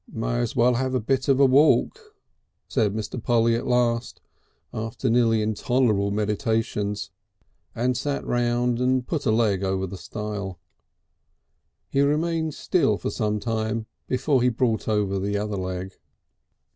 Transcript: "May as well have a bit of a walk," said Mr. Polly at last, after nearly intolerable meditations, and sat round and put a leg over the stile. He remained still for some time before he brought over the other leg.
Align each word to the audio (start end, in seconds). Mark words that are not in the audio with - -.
"May 0.11 0.39
as 0.39 0.55
well 0.55 0.73
have 0.73 0.95
a 0.95 0.99
bit 0.99 1.27
of 1.27 1.39
a 1.39 1.45
walk," 1.45 2.15
said 2.67 2.91
Mr. 2.95 3.21
Polly 3.21 3.53
at 3.53 3.67
last, 3.67 4.19
after 4.73 5.11
nearly 5.11 5.43
intolerable 5.43 6.09
meditations, 6.09 7.11
and 7.75 7.95
sat 7.95 8.25
round 8.25 8.79
and 8.81 9.05
put 9.05 9.27
a 9.27 9.31
leg 9.31 9.63
over 9.63 9.85
the 9.85 9.99
stile. 9.99 10.59
He 11.87 12.01
remained 12.01 12.55
still 12.55 12.97
for 12.97 13.11
some 13.11 13.39
time 13.39 13.85
before 14.07 14.41
he 14.41 14.49
brought 14.49 14.87
over 14.87 15.19
the 15.19 15.37
other 15.37 15.55
leg. 15.55 15.93